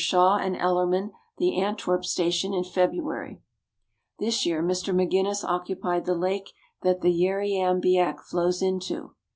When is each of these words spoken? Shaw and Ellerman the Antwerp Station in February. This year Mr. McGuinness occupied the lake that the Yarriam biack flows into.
Shaw 0.03 0.37
and 0.37 0.55
Ellerman 0.57 1.11
the 1.37 1.61
Antwerp 1.61 2.03
Station 2.05 2.55
in 2.55 2.63
February. 2.63 3.39
This 4.17 4.47
year 4.47 4.63
Mr. 4.63 4.95
McGuinness 4.95 5.43
occupied 5.47 6.05
the 6.05 6.15
lake 6.15 6.49
that 6.81 7.01
the 7.01 7.11
Yarriam 7.13 7.79
biack 7.83 8.19
flows 8.21 8.63
into. 8.63 9.13